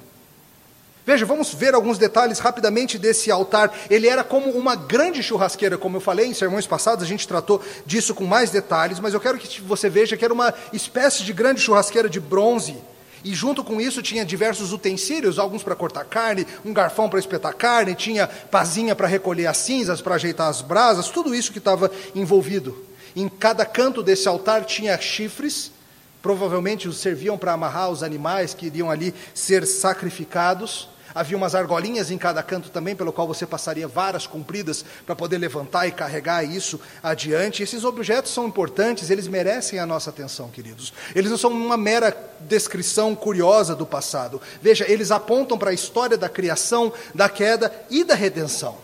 [1.11, 3.69] Veja, vamos ver alguns detalhes rapidamente desse altar.
[3.89, 7.61] Ele era como uma grande churrasqueira, como eu falei em sermões passados, a gente tratou
[7.85, 11.33] disso com mais detalhes, mas eu quero que você veja que era uma espécie de
[11.33, 12.77] grande churrasqueira de bronze.
[13.25, 17.53] E junto com isso tinha diversos utensílios, alguns para cortar carne, um garfão para espetar
[17.55, 21.91] carne, tinha pazinha para recolher as cinzas, para ajeitar as brasas, tudo isso que estava
[22.15, 22.85] envolvido.
[23.13, 25.73] Em cada canto desse altar tinha chifres,
[26.21, 30.87] provavelmente os serviam para amarrar os animais que iriam ali ser sacrificados.
[31.13, 35.37] Havia umas argolinhas em cada canto também, pelo qual você passaria varas compridas para poder
[35.37, 37.63] levantar e carregar isso adiante.
[37.63, 40.93] Esses objetos são importantes, eles merecem a nossa atenção, queridos.
[41.15, 44.41] Eles não são uma mera descrição curiosa do passado.
[44.61, 48.77] Veja, eles apontam para a história da criação, da queda e da redenção.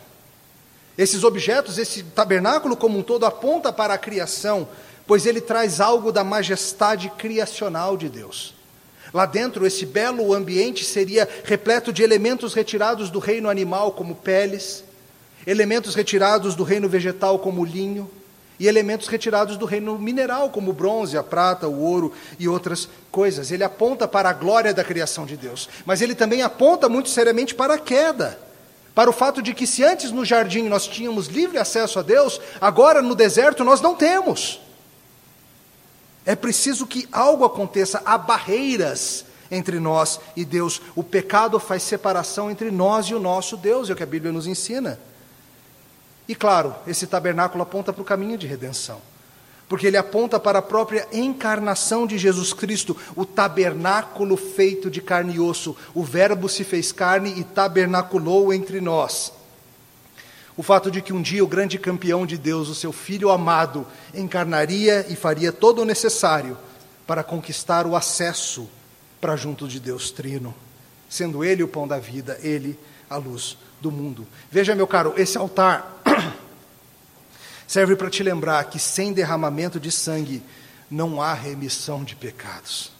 [0.98, 4.68] Esses objetos, esse tabernáculo como um todo, aponta para a criação,
[5.06, 8.57] pois ele traz algo da majestade criacional de Deus.
[9.14, 14.84] Lá dentro, esse belo ambiente seria repleto de elementos retirados do reino animal, como peles,
[15.46, 18.10] elementos retirados do reino vegetal, como linho,
[18.60, 23.52] e elementos retirados do reino mineral, como bronze, a prata, o ouro e outras coisas.
[23.52, 27.54] Ele aponta para a glória da criação de Deus, mas ele também aponta muito seriamente
[27.54, 28.40] para a queda.
[28.96, 32.42] Para o fato de que, se antes no jardim nós tínhamos livre acesso a Deus,
[32.60, 34.60] agora no deserto nós não temos.
[36.28, 40.82] É preciso que algo aconteça, há barreiras entre nós e Deus.
[40.94, 44.34] O pecado faz separação entre nós e o nosso Deus, é o que a Bíblia
[44.34, 45.00] nos ensina.
[46.28, 49.00] E claro, esse tabernáculo aponta para o caminho de redenção,
[49.70, 55.36] porque ele aponta para a própria encarnação de Jesus Cristo, o tabernáculo feito de carne
[55.36, 55.78] e osso.
[55.96, 59.32] O Verbo se fez carne e tabernaculou entre nós.
[60.58, 63.86] O fato de que um dia o grande campeão de Deus, o seu filho amado,
[64.12, 66.58] encarnaria e faria todo o necessário
[67.06, 68.68] para conquistar o acesso
[69.22, 70.54] para junto de Deus Trino,
[71.08, 74.28] sendo Ele o pão da vida, Ele a luz do mundo.
[74.50, 76.02] Veja, meu caro, esse altar
[77.68, 80.42] serve para te lembrar que sem derramamento de sangue
[80.90, 82.92] não há remissão de pecados.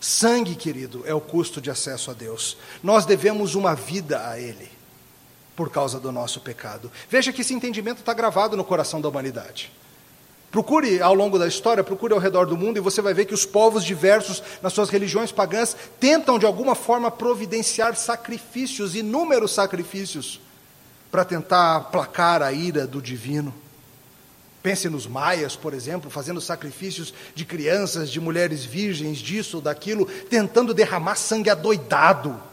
[0.00, 2.56] Sangue, querido, é o custo de acesso a Deus.
[2.82, 4.77] Nós devemos uma vida a Ele
[5.58, 6.88] por causa do nosso pecado.
[7.10, 9.72] Veja que esse entendimento está gravado no coração da humanidade.
[10.52, 13.34] Procure ao longo da história, procure ao redor do mundo e você vai ver que
[13.34, 20.40] os povos diversos, nas suas religiões pagãs, tentam de alguma forma providenciar sacrifícios, inúmeros sacrifícios,
[21.10, 23.52] para tentar aplacar a ira do divino.
[24.62, 30.06] Pense nos maias, por exemplo, fazendo sacrifícios de crianças, de mulheres virgens, disso ou daquilo,
[30.30, 32.46] tentando derramar sangue adoidado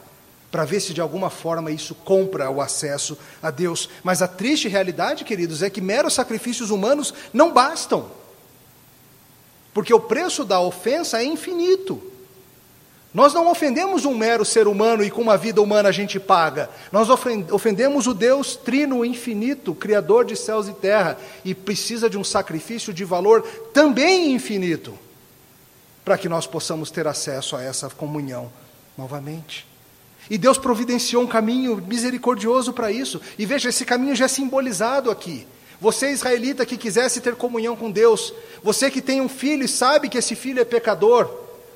[0.55, 3.89] para ver se de alguma forma isso compra o acesso a Deus.
[4.01, 8.09] Mas a triste realidade, queridos, é que meros sacrifícios humanos não bastam.
[9.73, 12.01] Porque o preço da ofensa é infinito.
[13.13, 16.69] Nós não ofendemos um mero ser humano e com uma vida humana a gente paga.
[16.89, 22.23] Nós ofendemos o Deus trino infinito, criador de céus e terra, e precisa de um
[22.23, 23.41] sacrifício de valor
[23.73, 24.97] também infinito,
[26.05, 28.49] para que nós possamos ter acesso a essa comunhão
[28.97, 29.74] novamente.
[30.29, 33.21] E Deus providenciou um caminho misericordioso para isso.
[33.37, 35.45] E veja, esse caminho já é simbolizado aqui.
[35.79, 38.33] Você, israelita, que quisesse ter comunhão com Deus,
[38.63, 41.29] você que tem um filho e sabe que esse filho é pecador,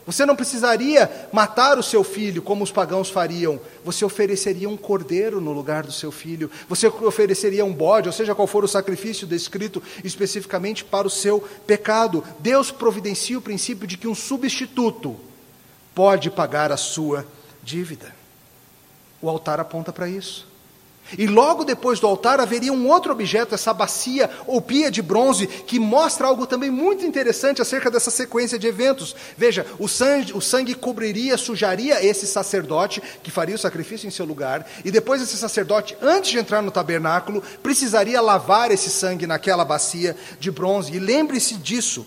[0.10, 3.62] você não precisaria matar o seu filho como os pagãos fariam.
[3.86, 6.50] Você ofereceria um cordeiro no lugar do seu filho.
[6.68, 11.48] Você ofereceria um bode, ou seja, qual for o sacrifício descrito especificamente para o seu
[11.68, 12.24] pecado.
[12.40, 15.16] Deus providencia o princípio de que um substituto
[15.94, 17.24] pode pagar a sua
[17.62, 18.19] dívida.
[19.22, 20.48] O altar aponta para isso.
[21.18, 25.48] E logo depois do altar haveria um outro objeto, essa bacia ou pia de bronze,
[25.48, 29.16] que mostra algo também muito interessante acerca dessa sequência de eventos.
[29.36, 34.26] Veja, o sangue, o sangue cobriria, sujaria esse sacerdote que faria o sacrifício em seu
[34.26, 39.66] lugar, e depois esse sacerdote, antes de entrar no tabernáculo, precisaria lavar esse sangue naquela
[39.66, 40.94] bacia de bronze.
[40.94, 42.06] E lembre-se disso,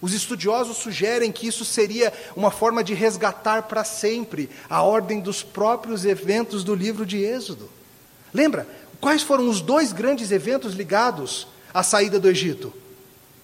[0.00, 5.42] os estudiosos sugerem que isso seria uma forma de resgatar para sempre a ordem dos
[5.42, 7.70] próprios eventos do livro de Êxodo.
[8.32, 8.66] Lembra?
[9.00, 12.72] Quais foram os dois grandes eventos ligados à saída do Egito?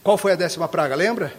[0.03, 0.95] Qual foi a décima praga?
[0.95, 1.35] Lembra?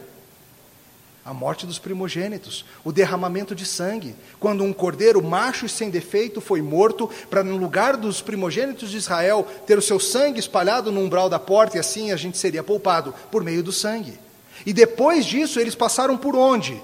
[1.23, 6.41] A morte dos primogênitos, o derramamento de sangue, quando um cordeiro macho e sem defeito
[6.41, 10.99] foi morto, para no lugar dos primogênitos de Israel ter o seu sangue espalhado no
[10.99, 14.17] umbral da porta, e assim a gente seria poupado por meio do sangue.
[14.65, 16.81] E depois disso, eles passaram por onde?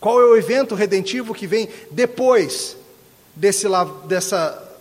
[0.00, 2.76] Qual é o evento redentivo que vem depois
[3.34, 3.66] desse,
[4.06, 4.78] dessa,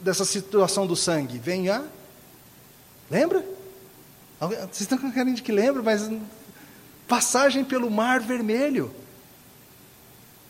[0.00, 1.38] dessa situação do sangue?
[1.38, 1.82] Vem a.
[3.10, 3.44] Lembra?
[4.40, 6.08] Vocês estão querendo que lembre, mas.
[7.08, 8.94] Passagem pelo Mar Vermelho.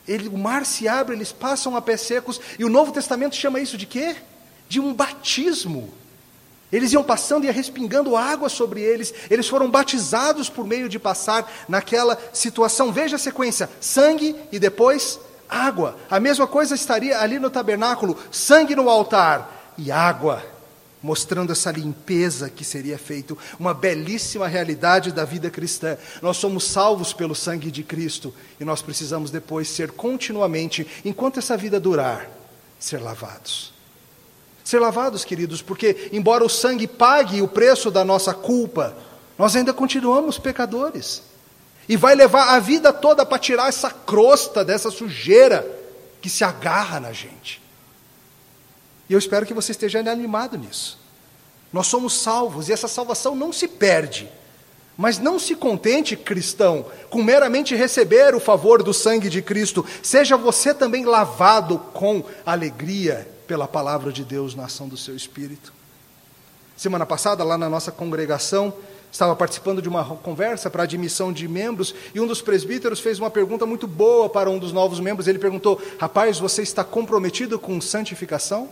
[0.06, 3.60] Ele, o mar se abre, eles passam a pés secos, e o Novo Testamento chama
[3.60, 4.16] isso de quê?
[4.68, 5.92] De um batismo.
[6.72, 9.12] Eles iam passando e ia respingando água sobre eles.
[9.30, 12.90] Eles foram batizados por meio de passar naquela situação.
[12.90, 15.98] Veja a sequência: sangue e depois água.
[16.10, 20.42] A mesma coisa estaria ali no tabernáculo: sangue no altar e água,
[21.02, 23.36] mostrando essa limpeza que seria feito.
[23.60, 25.98] Uma belíssima realidade da vida cristã.
[26.22, 31.56] Nós somos salvos pelo sangue de Cristo e nós precisamos depois ser continuamente, enquanto essa
[31.56, 32.30] vida durar,
[32.78, 33.71] ser lavados.
[34.64, 38.96] Ser lavados, queridos, porque, embora o sangue pague o preço da nossa culpa,
[39.38, 41.22] nós ainda continuamos pecadores.
[41.88, 45.66] E vai levar a vida toda para tirar essa crosta, dessa sujeira
[46.20, 47.60] que se agarra na gente.
[49.08, 50.98] E eu espero que você esteja animado nisso.
[51.72, 54.28] Nós somos salvos e essa salvação não se perde.
[54.96, 59.84] Mas não se contente, cristão, com meramente receber o favor do sangue de Cristo.
[60.02, 65.74] Seja você também lavado com alegria pela palavra de Deus na ação do seu espírito.
[66.74, 68.72] Semana passada, lá na nossa congregação,
[69.12, 73.30] estava participando de uma conversa para admissão de membros e um dos presbíteros fez uma
[73.30, 75.28] pergunta muito boa para um dos novos membros.
[75.28, 78.70] Ele perguntou: Rapaz, você está comprometido com santificação?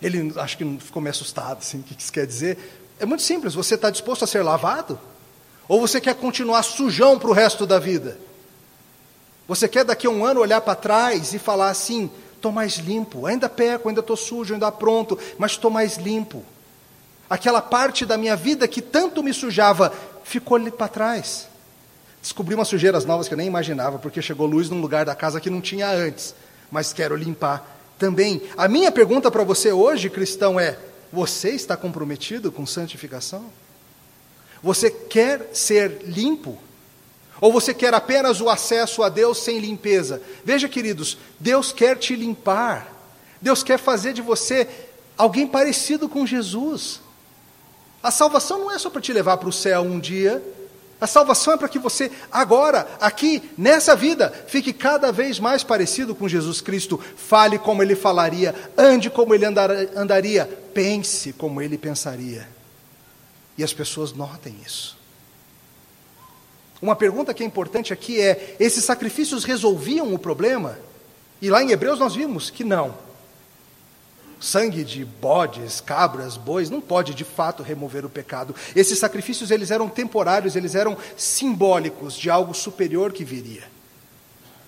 [0.00, 2.56] Ele acho que ficou meio assustado, assim, o que isso quer dizer?
[2.98, 4.98] É muito simples, você está disposto a ser lavado?
[5.68, 8.16] Ou você quer continuar sujão para o resto da vida?
[9.46, 12.10] Você quer daqui a um ano olhar para trás e falar assim:
[12.40, 13.26] estou mais limpo.
[13.26, 16.42] Ainda peco, ainda estou sujo, ainda pronto, mas estou mais limpo.
[17.28, 19.92] Aquela parte da minha vida que tanto me sujava
[20.24, 21.46] ficou ali para trás.
[22.20, 25.40] Descobri umas sujeiras novas que eu nem imaginava, porque chegou luz num lugar da casa
[25.40, 26.34] que não tinha antes.
[26.70, 28.42] Mas quero limpar também.
[28.56, 30.78] A minha pergunta para você hoje, cristão, é:
[31.12, 33.44] você está comprometido com santificação?
[34.62, 36.58] Você quer ser limpo?
[37.40, 40.20] Ou você quer apenas o acesso a Deus sem limpeza?
[40.44, 42.92] Veja, queridos, Deus quer te limpar.
[43.40, 44.68] Deus quer fazer de você
[45.16, 47.00] alguém parecido com Jesus.
[48.02, 50.42] A salvação não é só para te levar para o céu um dia.
[51.00, 56.14] A salvação é para que você, agora, aqui, nessa vida, fique cada vez mais parecido
[56.14, 57.00] com Jesus Cristo.
[57.16, 62.46] Fale como ele falaria, ande como ele andaria, pense como ele pensaria.
[63.56, 64.99] E as pessoas notem isso.
[66.80, 70.78] Uma pergunta que é importante aqui é: esses sacrifícios resolviam o problema?
[71.40, 72.94] E lá em Hebreus nós vimos que não.
[74.40, 78.54] Sangue de bodes, cabras, bois não pode de fato remover o pecado.
[78.74, 83.64] Esses sacrifícios eles eram temporários, eles eram simbólicos de algo superior que viria.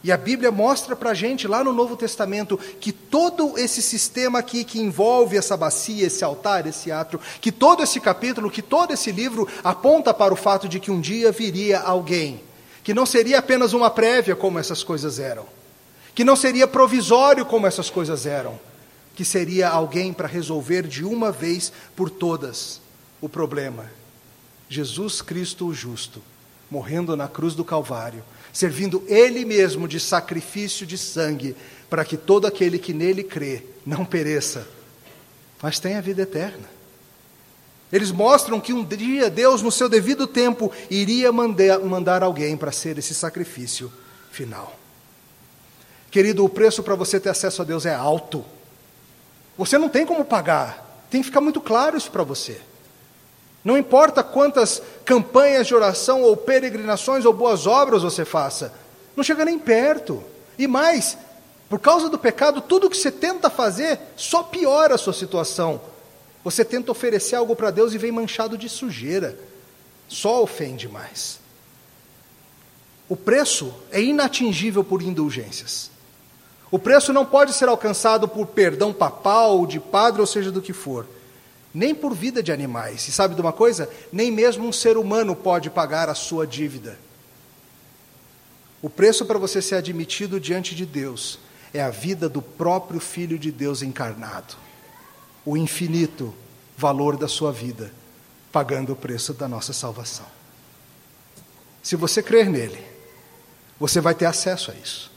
[0.05, 4.41] E a Bíblia mostra para a gente, lá no Novo Testamento, que todo esse sistema
[4.41, 8.93] aqui que envolve essa bacia, esse altar, esse átrio, que todo esse capítulo, que todo
[8.93, 12.43] esse livro aponta para o fato de que um dia viria alguém,
[12.83, 15.47] que não seria apenas uma prévia como essas coisas eram,
[16.17, 18.59] que não seria provisório como essas coisas eram,
[19.15, 22.81] que seria alguém para resolver de uma vez por todas
[23.21, 23.89] o problema.
[24.69, 26.21] Jesus Cristo o justo,
[26.69, 31.57] morrendo na cruz do Calvário servindo Ele mesmo de sacrifício de sangue,
[31.89, 34.67] para que todo aquele que nele crê não pereça,
[35.61, 36.71] mas tenha vida eterna.
[37.93, 42.73] Eles mostram que um dia Deus, no seu devido tempo, iria mandar, mandar alguém para
[42.73, 43.93] ser esse sacrifício
[44.31, 44.79] final.
[46.11, 48.45] Querido, o preço para você ter acesso a Deus é alto.
[49.59, 51.07] Você não tem como pagar.
[51.11, 52.61] Tem que ficar muito claro isso para você.
[53.65, 58.73] Não importa quantas campanhas de oração, ou peregrinações, ou boas obras você faça,
[59.17, 60.23] não chega nem perto.
[60.59, 61.17] E mais,
[61.69, 65.81] por causa do pecado, tudo que você tenta fazer só piora a sua situação.
[66.43, 69.39] Você tenta oferecer algo para Deus e vem manchado de sujeira,
[70.09, 71.39] só ofende mais.
[73.09, 75.91] O preço é inatingível por indulgências.
[76.69, 80.73] O preço não pode ser alcançado por perdão papal, de padre, ou seja do que
[80.73, 81.07] for
[81.75, 83.07] nem por vida de animais.
[83.09, 83.89] E sabe de uma coisa?
[84.13, 86.99] Nem mesmo um ser humano pode pagar a sua dívida.
[88.83, 91.39] O preço para você ser admitido diante de Deus
[91.73, 94.55] é a vida do próprio Filho de Deus encarnado.
[95.45, 96.35] O infinito
[96.77, 97.93] valor da sua vida,
[98.51, 100.27] pagando o preço da nossa salvação.
[101.83, 102.83] Se você crer nele,
[103.79, 105.11] você vai ter acesso a isso.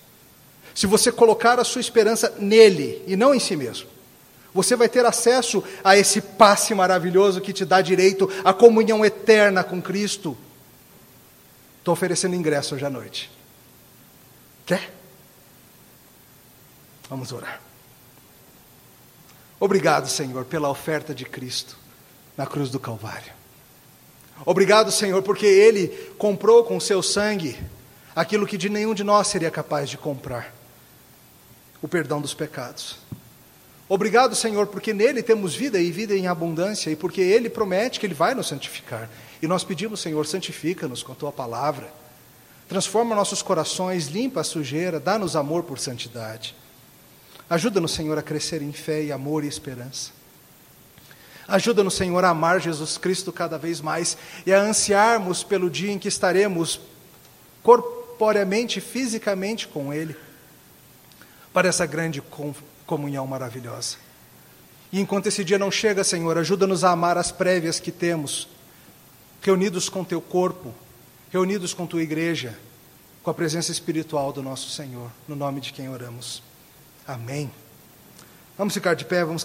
[0.73, 3.87] Se você colocar a sua esperança nele e não em si mesmo,
[4.55, 9.65] você vai ter acesso a esse passe maravilhoso que te dá direito à comunhão eterna
[9.65, 10.37] com Cristo.
[11.79, 13.29] Estou oferecendo ingresso hoje à noite.
[14.65, 14.93] Quer?
[17.09, 17.59] Vamos orar.
[19.59, 21.77] Obrigado, Senhor, pela oferta de Cristo
[22.37, 23.33] na cruz do Calvário.
[24.45, 27.59] Obrigado, Senhor, porque Ele comprou com o seu sangue
[28.15, 30.53] aquilo que de nenhum de nós seria capaz de comprar:
[31.81, 33.03] o perdão dos pecados.
[33.87, 38.05] Obrigado, Senhor, porque nele temos vida e vida em abundância, e porque ele promete que
[38.05, 39.09] ele vai nos santificar.
[39.41, 41.93] E nós pedimos, Senhor, santifica-nos com a tua palavra.
[42.67, 46.55] Transforma nossos corações, limpa a sujeira, dá-nos amor por santidade.
[47.47, 50.11] Ajuda-nos, Senhor, a crescer em fé e amor e esperança.
[51.47, 54.17] Ajuda-nos, Senhor, a amar Jesus Cristo cada vez mais
[54.47, 56.79] e a ansiarmos pelo dia em que estaremos
[57.61, 60.15] corporeamente, fisicamente com Ele,
[61.53, 62.19] para essa grande
[62.85, 63.97] comunhão maravilhosa.
[64.91, 68.47] E enquanto esse dia não chega, Senhor, ajuda-nos a amar as prévias que temos,
[69.41, 70.73] reunidos com teu corpo,
[71.31, 72.57] reunidos com tua igreja,
[73.21, 76.41] com a presença espiritual do nosso Senhor, no nome de quem oramos.
[77.07, 77.51] Amém.
[78.57, 79.43] Vamos ficar de pé, vamos